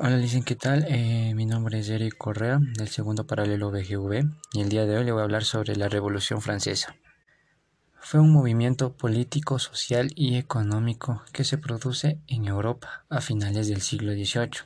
Hola, 0.00 0.16
dicen 0.16 0.44
¿qué 0.44 0.54
tal? 0.54 0.86
Eh, 0.88 1.34
mi 1.34 1.44
nombre 1.44 1.80
es 1.80 1.88
Eric 1.88 2.16
Correa, 2.16 2.60
del 2.60 2.86
segundo 2.86 3.26
paralelo 3.26 3.72
BGV, 3.72 4.30
y 4.52 4.60
el 4.60 4.68
día 4.68 4.86
de 4.86 4.96
hoy 4.96 5.04
le 5.04 5.10
voy 5.10 5.22
a 5.22 5.24
hablar 5.24 5.42
sobre 5.42 5.74
la 5.74 5.88
Revolución 5.88 6.40
Francesa. 6.40 6.94
Fue 7.98 8.20
un 8.20 8.32
movimiento 8.32 8.92
político, 8.92 9.58
social 9.58 10.12
y 10.14 10.36
económico 10.36 11.24
que 11.32 11.42
se 11.42 11.58
produce 11.58 12.20
en 12.28 12.46
Europa 12.46 13.06
a 13.08 13.20
finales 13.20 13.66
del 13.66 13.80
siglo 13.80 14.12
XVIII, 14.12 14.62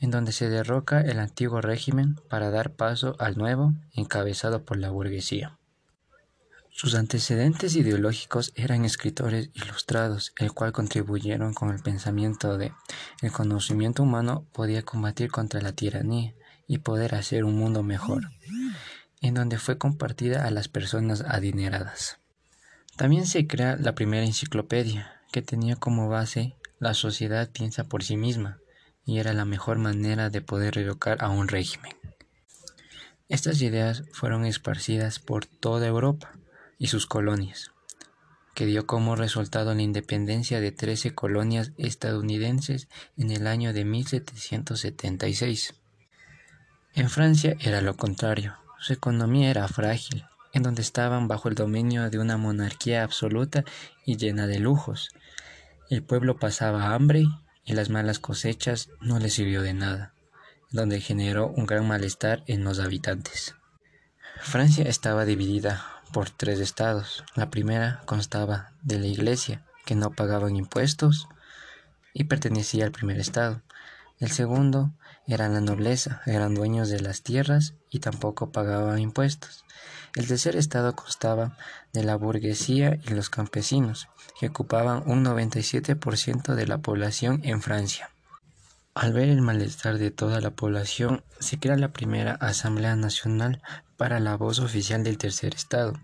en 0.00 0.10
donde 0.10 0.32
se 0.32 0.48
derroca 0.48 1.02
el 1.02 1.20
antiguo 1.20 1.60
régimen 1.60 2.16
para 2.28 2.50
dar 2.50 2.72
paso 2.72 3.14
al 3.20 3.38
nuevo, 3.38 3.74
encabezado 3.92 4.64
por 4.64 4.76
la 4.76 4.90
burguesía. 4.90 5.57
Sus 6.78 6.94
antecedentes 6.94 7.74
ideológicos 7.74 8.52
eran 8.54 8.84
escritores 8.84 9.50
ilustrados, 9.52 10.32
el 10.38 10.52
cual 10.52 10.70
contribuyeron 10.70 11.52
con 11.52 11.70
el 11.70 11.82
pensamiento 11.82 12.56
de 12.56 12.72
el 13.20 13.32
conocimiento 13.32 14.04
humano 14.04 14.46
podía 14.52 14.84
combatir 14.84 15.28
contra 15.28 15.60
la 15.60 15.72
tiranía 15.72 16.34
y 16.68 16.78
poder 16.78 17.16
hacer 17.16 17.42
un 17.42 17.56
mundo 17.56 17.82
mejor, 17.82 18.30
en 19.20 19.34
donde 19.34 19.58
fue 19.58 19.76
compartida 19.76 20.46
a 20.46 20.52
las 20.52 20.68
personas 20.68 21.22
adineradas. 21.22 22.20
También 22.96 23.26
se 23.26 23.48
crea 23.48 23.74
la 23.76 23.96
primera 23.96 24.24
enciclopedia, 24.24 25.20
que 25.32 25.42
tenía 25.42 25.74
como 25.74 26.08
base 26.08 26.54
la 26.78 26.94
sociedad 26.94 27.50
piensa 27.50 27.88
por 27.88 28.04
sí 28.04 28.16
misma, 28.16 28.60
y 29.04 29.18
era 29.18 29.32
la 29.32 29.44
mejor 29.44 29.78
manera 29.78 30.30
de 30.30 30.42
poder 30.42 30.78
educar 30.78 31.24
a 31.24 31.28
un 31.28 31.48
régimen. 31.48 31.96
Estas 33.28 33.62
ideas 33.62 34.04
fueron 34.12 34.46
esparcidas 34.46 35.18
por 35.18 35.44
toda 35.44 35.88
Europa, 35.88 36.38
y 36.78 36.86
sus 36.86 37.06
colonias, 37.06 37.72
que 38.54 38.66
dio 38.66 38.86
como 38.86 39.16
resultado 39.16 39.74
la 39.74 39.82
independencia 39.82 40.60
de 40.60 40.72
13 40.72 41.14
colonias 41.14 41.72
estadounidenses 41.76 42.88
en 43.16 43.30
el 43.30 43.46
año 43.46 43.72
de 43.72 43.84
1776. 43.84 45.74
En 46.94 47.10
Francia 47.10 47.56
era 47.60 47.82
lo 47.82 47.96
contrario, 47.96 48.56
su 48.78 48.92
economía 48.92 49.50
era 49.50 49.68
frágil, 49.68 50.24
en 50.52 50.62
donde 50.62 50.82
estaban 50.82 51.28
bajo 51.28 51.48
el 51.48 51.54
dominio 51.54 52.10
de 52.10 52.18
una 52.18 52.36
monarquía 52.36 53.02
absoluta 53.02 53.64
y 54.06 54.16
llena 54.16 54.46
de 54.46 54.58
lujos. 54.58 55.10
El 55.90 56.02
pueblo 56.02 56.38
pasaba 56.38 56.94
hambre 56.94 57.24
y 57.64 57.74
las 57.74 57.90
malas 57.90 58.18
cosechas 58.18 58.88
no 59.00 59.18
le 59.18 59.30
sirvió 59.30 59.62
de 59.62 59.74
nada, 59.74 60.14
donde 60.70 61.00
generó 61.00 61.48
un 61.48 61.66
gran 61.66 61.86
malestar 61.86 62.44
en 62.46 62.64
los 62.64 62.78
habitantes. 62.78 63.54
Francia 64.40 64.84
estaba 64.84 65.24
dividida 65.24 65.97
por 66.12 66.30
tres 66.30 66.60
estados. 66.60 67.24
La 67.34 67.50
primera 67.50 68.02
constaba 68.04 68.72
de 68.82 68.98
la 68.98 69.06
iglesia, 69.06 69.64
que 69.84 69.94
no 69.94 70.10
pagaban 70.10 70.56
impuestos 70.56 71.28
y 72.12 72.24
pertenecía 72.24 72.84
al 72.84 72.92
primer 72.92 73.18
estado. 73.18 73.62
El 74.18 74.30
segundo 74.30 74.92
era 75.26 75.48
la 75.48 75.60
nobleza, 75.60 76.22
eran 76.26 76.54
dueños 76.54 76.88
de 76.88 77.00
las 77.00 77.22
tierras 77.22 77.74
y 77.90 78.00
tampoco 78.00 78.50
pagaban 78.50 78.98
impuestos. 78.98 79.64
El 80.14 80.26
tercer 80.26 80.56
estado 80.56 80.96
constaba 80.96 81.56
de 81.92 82.02
la 82.02 82.16
burguesía 82.16 82.98
y 83.06 83.10
los 83.10 83.30
campesinos, 83.30 84.08
que 84.40 84.48
ocupaban 84.48 85.02
un 85.06 85.24
97% 85.24 86.54
de 86.54 86.66
la 86.66 86.78
población 86.78 87.40
en 87.44 87.62
Francia. 87.62 88.10
Al 88.94 89.12
ver 89.12 89.28
el 89.28 89.42
malestar 89.42 89.98
de 89.98 90.10
toda 90.10 90.40
la 90.40 90.50
población, 90.50 91.22
se 91.38 91.60
crea 91.60 91.76
la 91.76 91.92
primera 91.92 92.32
Asamblea 92.32 92.96
Nacional 92.96 93.62
para 93.98 94.20
la 94.20 94.36
voz 94.36 94.60
oficial 94.60 95.04
del 95.04 95.18
tercer 95.18 95.54
estado, 95.54 96.00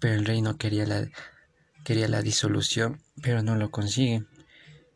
pero 0.00 0.14
el 0.14 0.24
rey 0.24 0.42
no 0.42 0.56
quería 0.56 0.86
la, 0.86 1.06
quería 1.84 2.08
la 2.08 2.22
disolución, 2.22 3.00
pero 3.22 3.42
no 3.42 3.54
lo 3.54 3.70
consigue. 3.70 4.24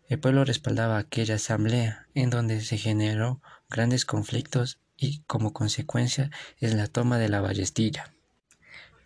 El 0.09 0.19
pueblo 0.19 0.45
respaldaba 0.45 0.99
aquella 0.99 1.37
asamblea, 1.37 2.09
en 2.15 2.31
donde 2.31 2.63
se 2.63 2.79
generó 2.79 3.41
grandes 3.69 4.05
conflictos 4.05 4.81
y 4.97 5.21
como 5.29 5.53
consecuencia 5.53 6.31
es 6.59 6.75
la 6.75 6.89
toma 6.89 7.19
de 7.19 7.29
la 7.29 7.41
Ballestilla. 7.41 8.13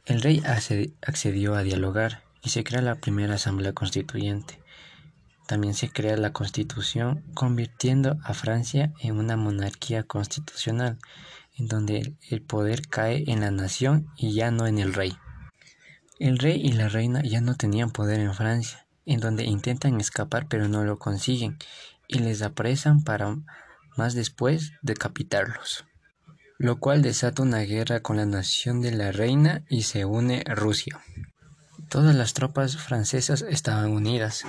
El 0.07 0.23
rey 0.23 0.43
accedió 0.47 1.57
a 1.57 1.63
dialogar 1.63 2.23
y 2.43 2.51
se 2.51 2.63
crea 2.63 2.83
la 2.83 2.97
primera 2.97 3.35
asamblea 3.35 3.73
constituyente. 3.73 4.64
También 5.47 5.75
se 5.75 5.91
crea 5.91 6.17
la 6.17 6.33
constitución, 6.33 7.23
convirtiendo 7.35 8.17
a 8.25 8.35
Francia 8.35 8.93
en 9.01 9.19
una 9.19 9.37
monarquía 9.37 10.05
constitucional 10.05 10.99
en 11.57 11.69
donde 11.69 12.15
el 12.29 12.43
poder 12.43 12.89
cae 12.89 13.25
en 13.31 13.41
la 13.41 13.51
nación 13.51 14.09
y 14.17 14.35
ya 14.35 14.51
no 14.51 14.67
en 14.67 14.79
el 14.79 14.93
rey. 14.93 15.17
El 16.19 16.39
rey 16.39 16.61
y 16.63 16.73
la 16.73 16.89
reina 16.89 17.23
ya 17.23 17.41
no 17.41 17.55
tenían 17.55 17.91
poder 17.91 18.21
en 18.21 18.35
Francia, 18.35 18.87
en 19.05 19.21
donde 19.21 19.45
intentan 19.45 20.01
escapar 20.01 20.47
pero 20.49 20.69
no 20.69 20.85
lo 20.85 20.99
consiguen 20.99 21.59
y 22.09 22.19
les 22.19 22.43
apresan 22.43 23.03
para 23.03 23.37
más 23.97 24.15
después 24.15 24.73
decapitarlos, 24.83 25.85
lo 26.59 26.79
cual 26.79 27.03
desata 27.03 27.43
una 27.43 27.61
guerra 27.61 28.01
con 28.01 28.17
la 28.17 28.27
nación 28.27 28.81
de 28.81 28.93
la 28.93 29.13
reina 29.13 29.65
y 29.69 29.83
se 29.83 30.05
une 30.05 30.43
Rusia. 30.47 31.01
Todas 31.89 32.15
las 32.15 32.35
tropas 32.35 32.77
francesas 32.77 33.43
estaban 33.43 33.93
unidas. 33.93 34.45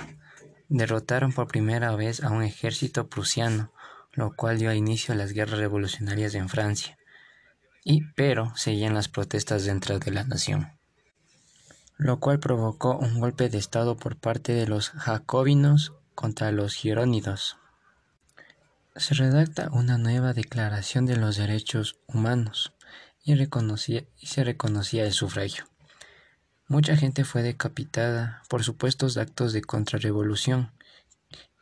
Derrotaron 0.68 1.32
por 1.32 1.46
primera 1.46 1.94
vez 1.94 2.22
a 2.22 2.30
un 2.30 2.42
ejército 2.42 3.08
prusiano, 3.08 3.72
lo 4.12 4.34
cual 4.34 4.58
dio 4.58 4.72
inicio 4.72 5.14
a 5.14 5.16
las 5.16 5.32
guerras 5.32 5.58
revolucionarias 5.60 6.34
en 6.34 6.48
Francia, 6.48 6.98
y 7.84 8.02
pero 8.14 8.52
seguían 8.56 8.94
las 8.94 9.08
protestas 9.08 9.64
dentro 9.64 9.98
de 9.98 10.10
la 10.10 10.24
nación, 10.24 10.72
lo 11.96 12.18
cual 12.18 12.40
provocó 12.40 12.96
un 12.96 13.20
golpe 13.20 13.48
de 13.48 13.58
Estado 13.58 13.96
por 13.96 14.16
parte 14.16 14.52
de 14.52 14.66
los 14.66 14.90
jacobinos 14.90 15.92
contra 16.14 16.50
los 16.50 16.74
girónidos. 16.74 17.58
Se 18.96 19.14
redacta 19.14 19.68
una 19.70 19.98
nueva 19.98 20.32
declaración 20.32 21.06
de 21.06 21.16
los 21.16 21.36
derechos 21.36 22.00
humanos 22.06 22.72
y, 23.22 23.34
y 23.34 24.26
se 24.26 24.44
reconocía 24.44 25.04
el 25.04 25.12
sufragio. 25.12 25.64
Mucha 26.68 26.96
gente 26.96 27.24
fue 27.24 27.42
decapitada 27.42 28.42
por 28.48 28.64
supuestos 28.64 29.16
actos 29.16 29.52
de 29.52 29.62
contrarrevolución, 29.62 30.72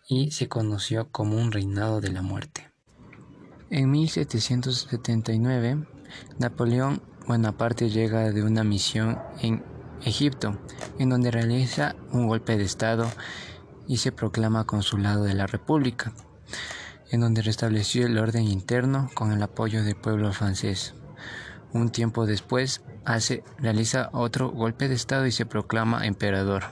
y 0.08 0.30
se 0.32 0.48
conoció 0.48 1.10
como 1.10 1.36
un 1.36 1.52
reinado 1.52 2.00
de 2.00 2.10
la 2.12 2.22
muerte. 2.22 2.70
En 3.70 3.90
1779, 3.90 5.86
Napoleón 6.38 7.02
Bonaparte 7.26 7.88
llega 7.88 8.30
de 8.30 8.42
una 8.42 8.64
misión 8.64 9.18
en 9.40 9.64
Egipto, 10.02 10.58
en 10.98 11.08
donde 11.08 11.30
realiza 11.30 11.96
un 12.12 12.26
golpe 12.26 12.58
de 12.58 12.64
Estado 12.64 13.10
y 13.88 13.96
se 13.96 14.12
proclama 14.12 14.66
consulado 14.66 15.24
de 15.24 15.34
la 15.34 15.46
República, 15.46 16.12
en 17.10 17.20
donde 17.20 17.42
restableció 17.42 18.06
el 18.06 18.18
orden 18.18 18.44
interno 18.44 19.10
con 19.14 19.32
el 19.32 19.42
apoyo 19.42 19.82
del 19.82 19.96
pueblo 19.96 20.32
francés. 20.32 20.94
Un 21.74 21.90
tiempo 21.90 22.24
después 22.24 22.82
hace, 23.04 23.42
realiza 23.58 24.08
otro 24.12 24.48
golpe 24.48 24.88
de 24.88 24.94
Estado 24.94 25.26
y 25.26 25.32
se 25.32 25.44
proclama 25.44 26.06
emperador. 26.06 26.62